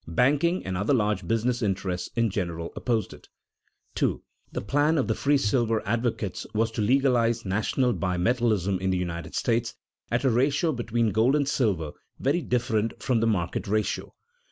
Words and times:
Banking 0.07 0.65
and 0.65 0.75
other 0.75 0.95
large 0.95 1.27
business 1.27 1.61
interests 1.61 2.09
in 2.15 2.31
general 2.31 2.73
opposed 2.75 3.13
it. 3.13 3.29
[Sidenote: 3.95 4.23
Purpose 4.51 4.51
of 4.51 4.55
the 4.55 4.57
free 4.57 4.57
silver 4.57 4.57
movement] 4.57 4.57
2. 4.57 4.57
_The 4.57 4.67
plan 4.67 4.97
of 4.97 5.07
the 5.07 5.15
free 5.15 5.37
silver 5.37 5.87
advocates 5.87 6.47
was 6.55 6.71
to 6.71 6.81
legalize 6.81 7.45
national 7.45 7.93
bimetallism 7.93 8.79
in 8.81 8.89
the 8.89 8.97
United 8.97 9.35
States 9.35 9.75
at 10.09 10.23
a 10.23 10.31
ratio 10.31 10.71
between 10.71 11.11
gold 11.11 11.35
and 11.35 11.47
silver 11.47 11.91
very 12.19 12.41
different 12.41 12.99
from 13.03 13.19
the 13.19 13.27
market 13.27 13.67
ratio. 13.67 14.15